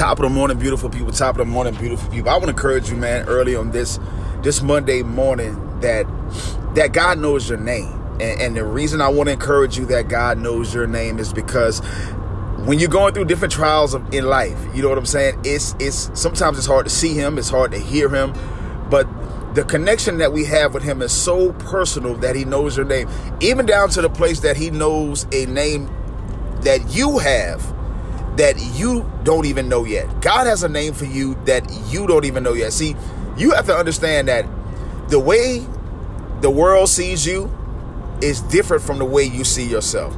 Top 0.00 0.18
of 0.18 0.22
the 0.22 0.30
morning, 0.30 0.58
beautiful 0.58 0.88
people. 0.88 1.12
Top 1.12 1.34
of 1.34 1.36
the 1.36 1.44
morning, 1.44 1.74
beautiful 1.74 2.10
people. 2.10 2.30
I 2.30 2.32
want 2.32 2.44
to 2.44 2.52
encourage 2.52 2.88
you, 2.88 2.96
man, 2.96 3.28
early 3.28 3.54
on 3.54 3.70
this 3.70 4.00
this 4.40 4.62
Monday 4.62 5.02
morning 5.02 5.78
that 5.80 6.06
that 6.74 6.94
God 6.94 7.18
knows 7.18 7.50
your 7.50 7.58
name. 7.58 7.92
And, 8.18 8.40
and 8.40 8.56
the 8.56 8.64
reason 8.64 9.02
I 9.02 9.08
want 9.08 9.26
to 9.26 9.34
encourage 9.34 9.76
you 9.76 9.84
that 9.88 10.08
God 10.08 10.38
knows 10.38 10.72
your 10.72 10.86
name 10.86 11.18
is 11.18 11.34
because 11.34 11.80
when 12.64 12.78
you're 12.78 12.88
going 12.88 13.12
through 13.12 13.26
different 13.26 13.52
trials 13.52 13.92
of, 13.92 14.14
in 14.14 14.24
life, 14.24 14.58
you 14.74 14.80
know 14.80 14.88
what 14.88 14.96
I'm 14.96 15.04
saying? 15.04 15.38
It's 15.44 15.76
it's 15.78 16.10
sometimes 16.18 16.56
it's 16.56 16.66
hard 16.66 16.86
to 16.86 16.90
see 16.90 17.12
him, 17.12 17.36
it's 17.36 17.50
hard 17.50 17.70
to 17.72 17.78
hear 17.78 18.08
him, 18.08 18.32
but 18.88 19.06
the 19.54 19.64
connection 19.64 20.16
that 20.16 20.32
we 20.32 20.46
have 20.46 20.72
with 20.72 20.82
him 20.82 21.02
is 21.02 21.12
so 21.12 21.52
personal 21.52 22.14
that 22.14 22.34
he 22.34 22.46
knows 22.46 22.74
your 22.74 22.86
name, 22.86 23.06
even 23.40 23.66
down 23.66 23.90
to 23.90 24.00
the 24.00 24.08
place 24.08 24.40
that 24.40 24.56
he 24.56 24.70
knows 24.70 25.26
a 25.30 25.44
name 25.44 25.90
that 26.62 26.94
you 26.94 27.18
have 27.18 27.78
that 28.36 28.60
you 28.74 29.10
don't 29.22 29.46
even 29.46 29.68
know 29.68 29.84
yet. 29.84 30.20
God 30.20 30.46
has 30.46 30.62
a 30.62 30.68
name 30.68 30.94
for 30.94 31.04
you 31.04 31.34
that 31.44 31.68
you 31.88 32.06
don't 32.06 32.24
even 32.24 32.42
know 32.42 32.52
yet. 32.52 32.72
See, 32.72 32.96
you 33.36 33.52
have 33.52 33.66
to 33.66 33.74
understand 33.74 34.28
that 34.28 34.46
the 35.08 35.18
way 35.18 35.66
the 36.40 36.50
world 36.50 36.88
sees 36.88 37.26
you 37.26 37.50
is 38.22 38.40
different 38.42 38.82
from 38.82 38.98
the 38.98 39.04
way 39.04 39.24
you 39.24 39.44
see 39.44 39.66
yourself. 39.66 40.16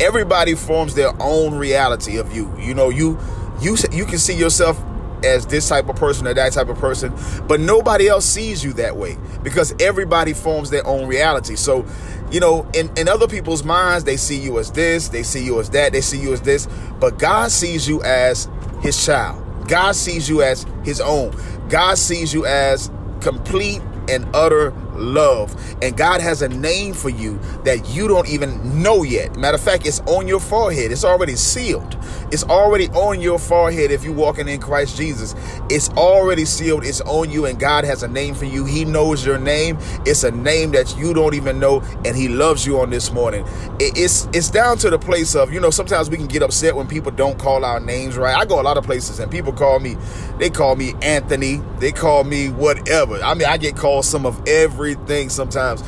Everybody 0.00 0.54
forms 0.54 0.94
their 0.94 1.10
own 1.20 1.54
reality 1.54 2.16
of 2.16 2.34
you. 2.34 2.54
You 2.58 2.74
know, 2.74 2.88
you 2.88 3.18
you 3.60 3.76
you 3.92 4.06
can 4.06 4.18
see 4.18 4.34
yourself 4.34 4.82
as 5.24 5.46
this 5.46 5.68
type 5.68 5.88
of 5.88 5.96
person 5.96 6.26
or 6.26 6.34
that 6.34 6.52
type 6.52 6.68
of 6.68 6.78
person, 6.78 7.12
but 7.46 7.60
nobody 7.60 8.08
else 8.08 8.24
sees 8.24 8.64
you 8.64 8.72
that 8.74 8.96
way 8.96 9.16
because 9.42 9.74
everybody 9.80 10.32
forms 10.32 10.70
their 10.70 10.86
own 10.86 11.06
reality. 11.06 11.56
So, 11.56 11.86
you 12.30 12.40
know, 12.40 12.68
in, 12.74 12.90
in 12.96 13.08
other 13.08 13.26
people's 13.26 13.64
minds, 13.64 14.04
they 14.04 14.16
see 14.16 14.38
you 14.38 14.58
as 14.58 14.70
this, 14.72 15.08
they 15.08 15.22
see 15.22 15.44
you 15.44 15.58
as 15.60 15.70
that, 15.70 15.92
they 15.92 16.00
see 16.00 16.20
you 16.20 16.32
as 16.32 16.42
this, 16.42 16.68
but 16.98 17.18
God 17.18 17.50
sees 17.50 17.88
you 17.88 18.02
as 18.02 18.48
his 18.80 19.04
child. 19.04 19.46
God 19.68 19.94
sees 19.94 20.28
you 20.28 20.42
as 20.42 20.66
his 20.84 21.00
own. 21.00 21.34
God 21.68 21.96
sees 21.98 22.34
you 22.34 22.44
as 22.46 22.90
complete 23.20 23.80
and 24.08 24.26
utter 24.34 24.72
love. 24.94 25.54
And 25.82 25.96
God 25.96 26.20
has 26.20 26.42
a 26.42 26.48
name 26.48 26.94
for 26.94 27.08
you 27.08 27.38
that 27.64 27.88
you 27.90 28.08
don't 28.08 28.28
even 28.28 28.82
know 28.82 29.02
yet. 29.02 29.36
Matter 29.36 29.56
of 29.56 29.62
fact, 29.62 29.86
it's 29.86 30.00
on 30.00 30.28
your 30.28 30.40
forehead. 30.40 30.92
It's 30.92 31.04
already 31.04 31.36
sealed. 31.36 31.96
It's 32.32 32.44
already 32.44 32.88
on 32.90 33.20
your 33.20 33.38
forehead 33.38 33.90
if 33.90 34.04
you're 34.04 34.14
walking 34.14 34.48
in 34.48 34.60
Christ 34.60 34.96
Jesus. 34.96 35.34
It's 35.68 35.88
already 35.90 36.44
sealed. 36.44 36.84
It's 36.84 37.00
on 37.02 37.30
you, 37.30 37.46
and 37.46 37.58
God 37.58 37.84
has 37.84 38.02
a 38.02 38.08
name 38.08 38.34
for 38.34 38.44
you. 38.44 38.64
He 38.64 38.84
knows 38.84 39.24
your 39.26 39.38
name. 39.38 39.78
It's 40.06 40.24
a 40.24 40.30
name 40.30 40.70
that 40.72 40.96
you 40.96 41.12
don't 41.12 41.34
even 41.34 41.58
know, 41.58 41.80
and 42.04 42.16
He 42.16 42.28
loves 42.28 42.66
you 42.66 42.80
on 42.80 42.90
this 42.90 43.10
morning. 43.12 43.44
It's 43.80 44.28
it's 44.32 44.50
down 44.50 44.78
to 44.78 44.90
the 44.90 44.98
place 44.98 45.34
of, 45.34 45.52
you 45.52 45.60
know, 45.60 45.70
sometimes 45.70 46.08
we 46.10 46.16
can 46.16 46.26
get 46.26 46.42
upset 46.42 46.76
when 46.76 46.86
people 46.86 47.10
don't 47.10 47.38
call 47.38 47.64
our 47.64 47.80
names 47.80 48.16
right. 48.16 48.36
I 48.36 48.44
go 48.44 48.60
a 48.60 48.62
lot 48.62 48.76
of 48.76 48.84
places 48.84 49.18
and 49.18 49.30
people 49.30 49.52
call 49.52 49.80
me, 49.80 49.96
they 50.38 50.50
call 50.50 50.76
me 50.76 50.94
Anthony, 51.02 51.60
they 51.78 51.92
call 51.92 52.24
me 52.24 52.48
whatever. 52.48 53.16
I 53.16 53.34
mean, 53.34 53.48
I 53.48 53.56
get 53.56 53.76
called 53.76 54.04
some 54.04 54.26
of 54.26 54.46
every 54.46 54.89
everything 54.90 55.28
sometimes. 55.28 55.82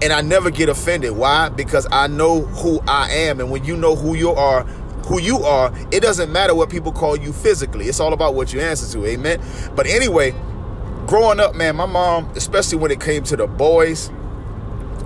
And 0.00 0.12
I 0.12 0.20
never 0.20 0.50
get 0.50 0.68
offended. 0.68 1.12
Why? 1.12 1.48
Because 1.48 1.86
I 1.90 2.06
know 2.06 2.42
who 2.42 2.80
I 2.86 3.10
am. 3.10 3.40
And 3.40 3.50
when 3.50 3.64
you 3.64 3.76
know 3.76 3.96
who 3.96 4.14
you 4.14 4.30
are, 4.30 4.62
who 5.06 5.20
you 5.20 5.38
are, 5.38 5.72
it 5.90 6.00
doesn't 6.00 6.30
matter 6.30 6.54
what 6.54 6.70
people 6.70 6.92
call 6.92 7.16
you 7.16 7.32
physically. 7.32 7.86
It's 7.86 7.98
all 7.98 8.12
about 8.12 8.34
what 8.34 8.52
you 8.52 8.60
answer 8.60 8.90
to. 8.92 9.06
Amen. 9.06 9.40
But 9.74 9.86
anyway, 9.86 10.34
growing 11.06 11.40
up, 11.40 11.56
man, 11.56 11.76
my 11.76 11.86
mom, 11.86 12.30
especially 12.36 12.78
when 12.78 12.90
it 12.90 13.00
came 13.00 13.24
to 13.24 13.36
the 13.36 13.46
boys, 13.46 14.10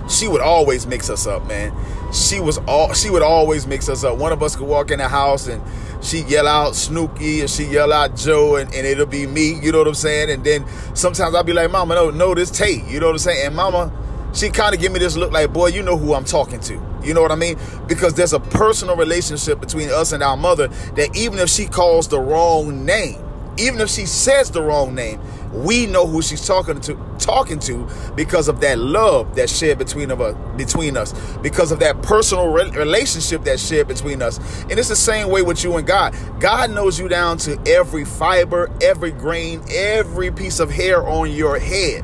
she 0.09 0.27
would 0.27 0.41
always 0.41 0.85
mix 0.85 1.09
us 1.09 1.27
up, 1.27 1.47
man. 1.47 1.73
She 2.13 2.39
was 2.39 2.57
all 2.59 2.93
she 2.93 3.09
would 3.09 3.21
always 3.21 3.65
mix 3.65 3.89
us 3.89 4.03
up. 4.03 4.17
One 4.17 4.31
of 4.31 4.43
us 4.43 4.55
could 4.55 4.67
walk 4.67 4.91
in 4.91 4.99
the 4.99 5.07
house 5.07 5.47
and 5.47 5.63
she 6.03 6.21
yell 6.23 6.47
out 6.47 6.75
Snooky 6.75 7.41
and 7.41 7.49
she 7.49 7.63
yell 7.65 7.93
out 7.93 8.15
Joe 8.15 8.57
and, 8.57 8.73
and 8.73 8.85
it'll 8.85 9.05
be 9.05 9.25
me, 9.25 9.59
you 9.61 9.71
know 9.71 9.79
what 9.79 9.87
I'm 9.87 9.93
saying? 9.93 10.29
And 10.29 10.43
then 10.43 10.65
sometimes 10.93 11.33
I'll 11.33 11.43
be 11.43 11.53
like, 11.53 11.71
Mama, 11.71 11.95
no, 11.95 12.09
no, 12.09 12.35
this 12.35 12.51
Tate, 12.51 12.83
you 12.85 12.99
know 12.99 13.07
what 13.07 13.13
I'm 13.13 13.19
saying? 13.19 13.47
And 13.47 13.55
Mama, 13.55 13.91
she 14.33 14.49
kind 14.49 14.75
of 14.75 14.81
give 14.81 14.91
me 14.91 14.99
this 14.99 15.15
look 15.15 15.31
like, 15.31 15.53
boy, 15.53 15.67
you 15.67 15.81
know 15.81 15.97
who 15.97 16.13
I'm 16.13 16.25
talking 16.25 16.59
to. 16.61 16.73
You 17.03 17.13
know 17.13 17.21
what 17.21 17.31
I 17.31 17.35
mean? 17.35 17.57
Because 17.87 18.13
there's 18.13 18.33
a 18.33 18.39
personal 18.39 18.95
relationship 18.95 19.59
between 19.59 19.89
us 19.89 20.11
and 20.11 20.23
our 20.23 20.37
mother 20.37 20.67
that 20.95 21.15
even 21.15 21.39
if 21.39 21.49
she 21.49 21.65
calls 21.65 22.07
the 22.07 22.19
wrong 22.19 22.85
name, 22.85 23.19
even 23.57 23.79
if 23.79 23.89
she 23.89 24.05
says 24.05 24.49
the 24.51 24.61
wrong 24.61 24.95
name, 24.95 25.21
we 25.53 25.85
know 25.85 26.07
who 26.07 26.21
she's 26.21 26.45
talking 26.45 26.79
to 26.81 26.97
talking 27.19 27.59
to 27.59 27.87
because 28.15 28.47
of 28.47 28.59
that 28.61 28.79
love 28.79 29.35
that's 29.35 29.55
shared 29.55 29.77
between 29.77 30.11
of 30.11 30.19
us 30.21 30.35
between 30.57 30.97
us 30.97 31.13
because 31.37 31.71
of 31.71 31.79
that 31.79 32.01
personal 32.01 32.47
re- 32.47 32.69
relationship 32.71 33.43
that's 33.43 33.65
shared 33.65 33.87
between 33.87 34.21
us. 34.21 34.39
And 34.63 34.73
it's 34.73 34.89
the 34.89 34.95
same 34.95 35.29
way 35.29 35.41
with 35.41 35.63
you 35.63 35.77
and 35.77 35.85
god. 35.85 36.15
God 36.39 36.71
knows 36.71 36.99
you 36.99 37.07
down 37.07 37.37
to 37.39 37.59
every 37.67 38.05
fiber 38.05 38.71
every 38.81 39.11
grain 39.11 39.61
every 39.69 40.31
piece 40.31 40.59
of 40.59 40.69
hair 40.69 41.07
on 41.07 41.31
your 41.31 41.59
head 41.59 42.03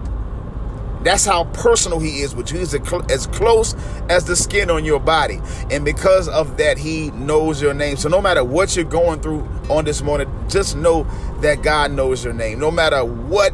that's 1.03 1.25
how 1.25 1.45
personal 1.45 1.99
he 1.99 2.21
is 2.21 2.35
with 2.35 2.51
you. 2.51 2.59
He's 2.59 2.73
as 2.73 3.27
close 3.27 3.73
as 4.09 4.25
the 4.25 4.35
skin 4.35 4.69
on 4.69 4.83
your 4.83 4.99
body. 4.99 5.39
And 5.71 5.85
because 5.85 6.27
of 6.27 6.57
that, 6.57 6.77
he 6.77 7.11
knows 7.11 7.61
your 7.61 7.73
name. 7.73 7.95
So 7.95 8.09
no 8.09 8.21
matter 8.21 8.43
what 8.43 8.75
you're 8.75 8.85
going 8.85 9.21
through 9.21 9.47
on 9.69 9.85
this 9.85 10.01
morning, 10.01 10.29
just 10.49 10.75
know 10.75 11.07
that 11.41 11.61
God 11.61 11.91
knows 11.91 12.23
your 12.23 12.33
name. 12.33 12.59
No 12.59 12.69
matter 12.69 13.03
what 13.03 13.53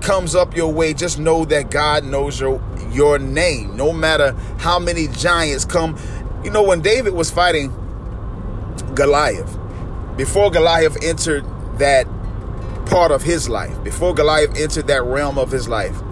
comes 0.00 0.34
up 0.34 0.56
your 0.56 0.72
way, 0.72 0.94
just 0.94 1.18
know 1.18 1.44
that 1.44 1.70
God 1.70 2.04
knows 2.04 2.40
your 2.40 2.60
your 2.90 3.18
name. 3.20 3.76
No 3.76 3.92
matter 3.92 4.32
how 4.58 4.78
many 4.78 5.06
giants 5.08 5.64
come. 5.64 5.96
You 6.42 6.50
know, 6.50 6.62
when 6.62 6.80
David 6.80 7.12
was 7.12 7.30
fighting 7.30 7.72
Goliath, 8.94 9.56
before 10.16 10.50
Goliath 10.50 10.96
entered 11.04 11.44
that 11.78 12.06
part 12.86 13.12
of 13.12 13.22
his 13.22 13.48
life, 13.48 13.82
before 13.84 14.12
Goliath 14.14 14.58
entered 14.58 14.88
that 14.88 15.04
realm 15.04 15.38
of 15.38 15.52
his 15.52 15.68
life, 15.68 16.02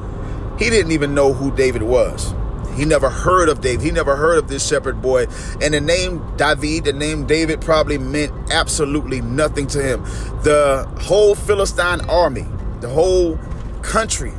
he 0.59 0.71
didn't 0.71 0.93
even 0.93 1.15
know 1.15 1.33
who 1.33 1.55
David 1.55 1.83
was. 1.83 2.35
He 2.77 2.85
never 2.85 3.11
heard 3.11 3.49
of 3.49 3.61
David. 3.61 3.85
He 3.85 3.91
never 3.91 4.15
heard 4.15 4.39
of 4.39 4.49
this 4.49 4.67
shepherd 4.67 5.03
boy. 5.03 5.27
And 5.61 5.75
the 5.75 5.81
name 5.81 6.37
David, 6.37 6.85
the 6.85 6.93
name 6.93 7.27
David 7.27 7.61
probably 7.61 7.99
meant 7.99 8.33
absolutely 8.53 9.21
nothing 9.21 9.67
to 9.69 9.83
him. 9.83 10.05
The 10.45 10.89
whole 11.01 11.35
Philistine 11.35 12.09
army, 12.09 12.47
the 12.81 12.89
whole 12.89 13.37
country 13.83 14.33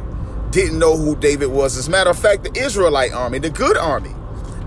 didn't 0.51 0.79
know 0.79 0.95
who 0.95 1.15
David 1.17 1.47
was. 1.47 1.77
As 1.77 1.89
a 1.89 1.91
matter 1.91 2.09
of 2.09 2.17
fact, 2.17 2.43
the 2.43 2.57
Israelite 2.57 3.11
army, 3.11 3.39
the 3.39 3.49
good 3.49 3.77
army, 3.77 4.15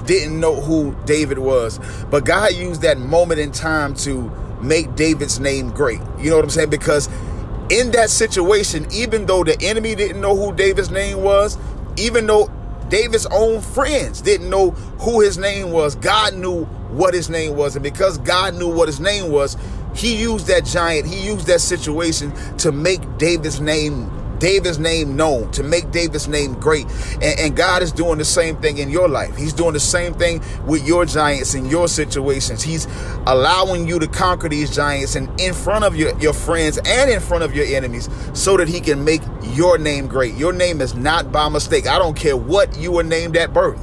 didn't 0.04 0.38
know 0.38 0.60
who 0.60 0.94
David 1.06 1.38
was. 1.38 1.80
But 2.10 2.24
God 2.24 2.52
used 2.52 2.82
that 2.82 2.98
moment 2.98 3.40
in 3.40 3.52
time 3.52 3.94
to 3.96 4.30
make 4.60 4.94
David's 4.94 5.40
name 5.40 5.70
great. 5.70 6.00
You 6.18 6.30
know 6.30 6.36
what 6.36 6.44
I'm 6.44 6.50
saying? 6.50 6.70
Because 6.70 7.08
in 7.72 7.90
that 7.92 8.10
situation, 8.10 8.86
even 8.92 9.24
though 9.24 9.42
the 9.42 9.60
enemy 9.62 9.94
didn't 9.94 10.20
know 10.20 10.36
who 10.36 10.54
David's 10.54 10.90
name 10.90 11.22
was, 11.22 11.56
even 11.96 12.26
though 12.26 12.52
David's 12.90 13.24
own 13.26 13.62
friends 13.62 14.20
didn't 14.20 14.50
know 14.50 14.72
who 15.00 15.22
his 15.22 15.38
name 15.38 15.70
was, 15.70 15.94
God 15.94 16.34
knew 16.34 16.64
what 16.90 17.14
his 17.14 17.30
name 17.30 17.56
was. 17.56 17.74
And 17.74 17.82
because 17.82 18.18
God 18.18 18.54
knew 18.56 18.68
what 18.68 18.88
his 18.88 19.00
name 19.00 19.32
was, 19.32 19.56
he 19.94 20.20
used 20.20 20.46
that 20.48 20.66
giant, 20.66 21.06
he 21.06 21.24
used 21.24 21.46
that 21.46 21.62
situation 21.62 22.30
to 22.58 22.72
make 22.72 23.00
David's 23.16 23.58
name 23.58 24.10
David's 24.42 24.80
name 24.80 25.14
known, 25.14 25.52
to 25.52 25.62
make 25.62 25.92
David's 25.92 26.26
name 26.26 26.54
great. 26.54 26.84
And, 27.22 27.38
and, 27.38 27.56
God 27.56 27.80
is 27.80 27.92
doing 27.92 28.18
the 28.18 28.24
same 28.24 28.56
thing 28.56 28.78
in 28.78 28.90
your 28.90 29.08
life. 29.08 29.36
He's 29.36 29.52
doing 29.52 29.72
the 29.72 29.78
same 29.78 30.14
thing 30.14 30.42
with 30.66 30.84
your 30.84 31.06
giants 31.06 31.54
in 31.54 31.66
your 31.66 31.86
situations. 31.86 32.60
He's 32.60 32.88
allowing 33.28 33.86
you 33.86 34.00
to 34.00 34.08
conquer 34.08 34.48
these 34.48 34.74
giants 34.74 35.14
and 35.14 35.28
in 35.40 35.54
front 35.54 35.84
of 35.84 35.94
your, 35.94 36.18
your 36.18 36.32
friends 36.32 36.76
and 36.84 37.08
in 37.08 37.20
front 37.20 37.44
of 37.44 37.54
your 37.54 37.66
enemies 37.66 38.08
so 38.32 38.56
that 38.56 38.66
he 38.66 38.80
can 38.80 39.04
make 39.04 39.22
your 39.52 39.78
name 39.78 40.08
great. 40.08 40.34
Your 40.34 40.52
name 40.52 40.80
is 40.80 40.96
not 40.96 41.30
by 41.30 41.48
mistake. 41.48 41.86
I 41.86 42.00
don't 42.00 42.16
care 42.16 42.36
what 42.36 42.76
you 42.76 42.90
were 42.90 43.04
named 43.04 43.36
at 43.36 43.52
birth. 43.52 43.80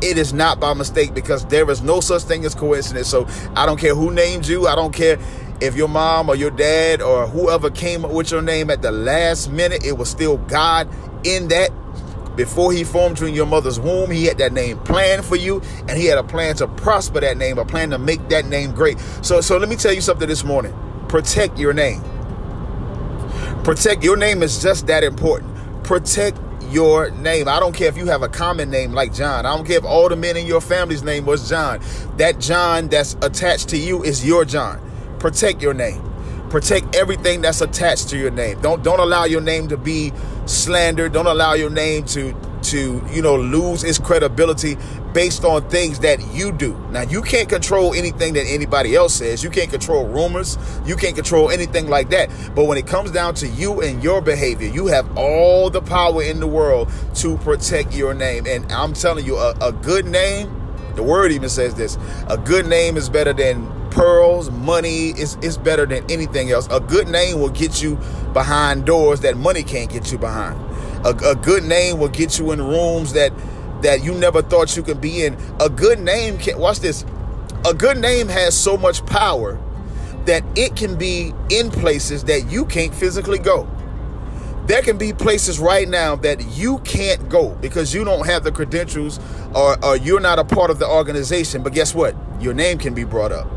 It 0.00 0.16
is 0.16 0.32
not 0.32 0.58
by 0.60 0.72
mistake 0.72 1.12
because 1.12 1.44
there 1.44 1.70
is 1.70 1.82
no 1.82 2.00
such 2.00 2.22
thing 2.22 2.46
as 2.46 2.54
coincidence. 2.54 3.06
So 3.06 3.28
I 3.54 3.66
don't 3.66 3.78
care 3.78 3.94
who 3.94 4.10
named 4.10 4.48
you. 4.48 4.66
I 4.66 4.74
don't 4.74 4.94
care 4.94 5.18
if 5.60 5.76
your 5.76 5.88
mom 5.88 6.28
or 6.28 6.34
your 6.34 6.50
dad 6.50 7.02
or 7.02 7.26
whoever 7.26 7.70
came 7.70 8.04
up 8.04 8.12
with 8.12 8.30
your 8.30 8.42
name 8.42 8.70
at 8.70 8.82
the 8.82 8.90
last 8.90 9.50
minute, 9.50 9.84
it 9.84 9.98
was 9.98 10.08
still 10.08 10.38
God 10.38 10.88
in 11.24 11.48
that. 11.48 11.70
Before 12.36 12.72
he 12.72 12.84
formed 12.84 13.20
you 13.20 13.26
in 13.26 13.34
your 13.34 13.44
mother's 13.44 13.78
womb, 13.78 14.10
he 14.10 14.24
had 14.24 14.38
that 14.38 14.52
name 14.52 14.78
planned 14.78 15.24
for 15.24 15.36
you, 15.36 15.60
and 15.88 15.90
he 15.90 16.06
had 16.06 16.16
a 16.16 16.22
plan 16.22 16.54
to 16.56 16.68
prosper 16.68 17.20
that 17.20 17.36
name, 17.36 17.58
a 17.58 17.64
plan 17.66 17.90
to 17.90 17.98
make 17.98 18.26
that 18.30 18.46
name 18.46 18.72
great. 18.72 18.98
So, 19.20 19.40
so 19.42 19.58
let 19.58 19.68
me 19.68 19.76
tell 19.76 19.92
you 19.92 20.00
something 20.00 20.28
this 20.28 20.44
morning. 20.44 20.72
Protect 21.08 21.58
your 21.58 21.74
name. 21.74 22.02
Protect 23.64 24.02
your 24.02 24.16
name 24.16 24.42
is 24.42 24.62
just 24.62 24.86
that 24.86 25.04
important. 25.04 25.54
Protect 25.84 26.38
your 26.70 27.10
name. 27.10 27.48
I 27.48 27.60
don't 27.60 27.74
care 27.74 27.88
if 27.88 27.98
you 27.98 28.06
have 28.06 28.22
a 28.22 28.28
common 28.28 28.70
name 28.70 28.92
like 28.92 29.12
John. 29.12 29.44
I 29.44 29.54
don't 29.54 29.66
care 29.66 29.78
if 29.78 29.84
all 29.84 30.08
the 30.08 30.16
men 30.16 30.36
in 30.36 30.46
your 30.46 30.60
family's 30.60 31.02
name 31.02 31.26
was 31.26 31.48
John. 31.48 31.80
That 32.16 32.38
John 32.38 32.88
that's 32.88 33.14
attached 33.22 33.68
to 33.70 33.76
you 33.76 34.02
is 34.02 34.24
your 34.24 34.44
John. 34.44 34.80
Protect 35.20 35.62
your 35.62 35.74
name. 35.74 36.02
Protect 36.48 36.96
everything 36.96 37.42
that's 37.42 37.60
attached 37.60 38.08
to 38.08 38.18
your 38.18 38.32
name. 38.32 38.60
Don't 38.60 38.82
don't 38.82 38.98
allow 38.98 39.24
your 39.24 39.40
name 39.40 39.68
to 39.68 39.76
be 39.76 40.12
slandered. 40.46 41.12
Don't 41.12 41.28
allow 41.28 41.52
your 41.52 41.70
name 41.70 42.04
to 42.06 42.34
to 42.62 43.00
you 43.10 43.22
know 43.22 43.36
lose 43.36 43.84
its 43.84 43.98
credibility 43.98 44.76
based 45.12 45.44
on 45.44 45.68
things 45.70 46.00
that 46.00 46.20
you 46.34 46.50
do. 46.50 46.76
Now 46.90 47.02
you 47.02 47.22
can't 47.22 47.48
control 47.48 47.94
anything 47.94 48.34
that 48.34 48.46
anybody 48.46 48.96
else 48.96 49.14
says. 49.14 49.44
You 49.44 49.50
can't 49.50 49.70
control 49.70 50.06
rumors. 50.06 50.58
You 50.84 50.96
can't 50.96 51.14
control 51.14 51.50
anything 51.50 51.88
like 51.88 52.10
that. 52.10 52.30
But 52.54 52.64
when 52.64 52.78
it 52.78 52.86
comes 52.86 53.10
down 53.12 53.34
to 53.34 53.46
you 53.46 53.80
and 53.82 54.02
your 54.02 54.20
behavior, 54.20 54.68
you 54.68 54.88
have 54.88 55.16
all 55.16 55.70
the 55.70 55.82
power 55.82 56.22
in 56.22 56.40
the 56.40 56.46
world 56.48 56.90
to 57.16 57.36
protect 57.38 57.94
your 57.94 58.14
name. 58.14 58.46
And 58.46 58.70
I'm 58.72 58.92
telling 58.92 59.24
you, 59.24 59.36
a, 59.36 59.54
a 59.60 59.72
good 59.72 60.06
name, 60.06 60.48
the 60.96 61.02
word 61.02 61.30
even 61.30 61.48
says 61.48 61.74
this, 61.74 61.96
a 62.28 62.38
good 62.38 62.66
name 62.66 62.96
is 62.96 63.08
better 63.08 63.32
than 63.32 63.79
pearls, 63.90 64.50
money 64.50 65.08
is, 65.10 65.36
is 65.42 65.56
better 65.56 65.86
than 65.86 66.08
anything 66.10 66.50
else. 66.50 66.68
A 66.70 66.80
good 66.80 67.08
name 67.08 67.40
will 67.40 67.50
get 67.50 67.82
you 67.82 67.96
behind 68.32 68.86
doors 68.86 69.20
that 69.20 69.36
money 69.36 69.62
can't 69.62 69.90
get 69.90 70.12
you 70.12 70.18
behind. 70.18 70.58
A, 71.04 71.10
a 71.30 71.34
good 71.34 71.64
name 71.64 71.98
will 71.98 72.08
get 72.08 72.38
you 72.38 72.52
in 72.52 72.62
rooms 72.62 73.12
that 73.14 73.32
that 73.82 74.04
you 74.04 74.12
never 74.12 74.42
thought 74.42 74.76
you 74.76 74.82
could 74.82 75.00
be 75.00 75.24
in. 75.24 75.36
A 75.58 75.70
good 75.70 75.98
name 75.98 76.38
can 76.38 76.58
watch 76.58 76.80
this. 76.80 77.04
A 77.66 77.74
good 77.74 77.96
name 77.96 78.28
has 78.28 78.56
so 78.56 78.76
much 78.76 79.04
power 79.06 79.58
that 80.26 80.44
it 80.56 80.76
can 80.76 80.96
be 80.96 81.32
in 81.48 81.70
places 81.70 82.24
that 82.24 82.50
you 82.50 82.66
can't 82.66 82.94
physically 82.94 83.38
go. 83.38 83.68
There 84.66 84.82
can 84.82 84.98
be 84.98 85.12
places 85.12 85.58
right 85.58 85.88
now 85.88 86.14
that 86.16 86.46
you 86.56 86.78
can't 86.80 87.28
go 87.28 87.54
because 87.56 87.92
you 87.92 88.04
don't 88.04 88.26
have 88.26 88.44
the 88.44 88.52
credentials 88.52 89.18
or, 89.54 89.82
or 89.84 89.96
you're 89.96 90.20
not 90.20 90.38
a 90.38 90.44
part 90.44 90.70
of 90.70 90.78
the 90.78 90.86
organization. 90.86 91.62
But 91.62 91.72
guess 91.72 91.94
what? 91.94 92.14
Your 92.40 92.54
name 92.54 92.78
can 92.78 92.94
be 92.94 93.04
brought 93.04 93.32
up. 93.32 93.48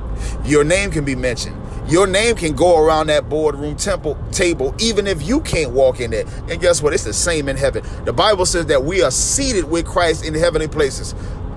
Your 0.46 0.64
name 0.64 0.92
can 0.92 1.06
be 1.06 1.16
mentioned. 1.16 1.60
Your 1.88 2.08
name 2.08 2.36
can 2.36 2.56
go 2.56 2.81
around 2.81 3.08
that 3.08 3.28
boardroom 3.28 3.75
temple 3.75 4.18
table, 4.31 4.74
even 4.80 5.06
if 5.06 5.22
you 5.22 5.42
can't 5.42 5.72
walk 5.72 6.00
in 6.00 6.12
there. 6.12 6.25
And 6.50 6.62
guess 6.62 6.81
what? 6.81 6.94
It's 6.94 7.04
the 7.04 7.14
same 7.14 7.50
in 7.50 7.58
heaven. 7.58 7.84
The 8.06 8.14
Bible 8.14 8.46
says 8.46 8.68
that 8.68 8.86
we 8.86 9.04
are 9.04 9.12
seated 9.12 9.66
with 9.66 9.86
Christ 9.86 10.25
in 10.25 10.34
heavenly 10.34 10.70
places. 10.70 11.14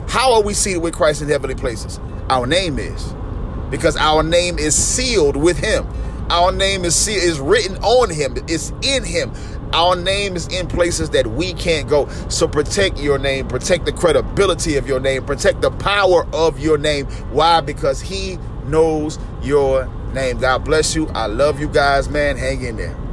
How 0.09 0.35
are 0.35 0.43
we 0.43 0.53
seated 0.53 0.79
with 0.79 0.95
Christ 0.95 1.23
in 1.23 1.29
heavenly 1.29 1.55
places? 1.55 2.01
Our 2.29 2.47
name 2.47 2.79
is. 2.79 3.15
Because 3.71 3.97
our 3.97 4.23
name 4.23 4.59
is 4.59 4.75
sealed 4.75 5.37
with 5.37 5.59
him. 5.59 5.87
Our 6.29 6.51
name 6.51 6.85
is 6.85 6.97
sealed, 6.97 7.23
is 7.23 7.39
written 7.39 7.77
on 7.79 8.11
him. 8.11 8.35
It's 8.49 8.73
in 8.83 9.05
him. 9.05 9.33
Our 9.73 9.95
name 9.95 10.37
is 10.37 10.47
in 10.49 10.67
places 10.69 11.11
that 11.11 11.27
we 11.27 11.53
can't 11.55 11.89
go. 11.89 12.09
So 12.29 12.49
protect 12.49 12.99
your 12.99 13.19
name, 13.19 13.47
protect 13.47 13.85
the 13.85 13.93
credibility 13.93 14.77
of 14.77 14.89
your 14.89 15.01
name, 15.01 15.25
protect 15.25 15.61
the 15.61 15.71
power 15.71 16.27
of 16.33 16.59
your 16.59 16.79
name. 16.79 17.07
Why? 17.31 17.61
Because 17.61 18.01
he 18.01 18.39
knows 18.69 19.19
your 19.43 19.87
name. 20.13 20.39
God 20.39 20.65
bless 20.65 20.95
you. 20.95 21.09
I 21.09 21.27
love 21.27 21.61
you 21.61 21.69
guys, 21.69 22.09
man. 22.09 22.37
Hang 22.37 22.63
in 22.63 22.77
there. 22.77 23.06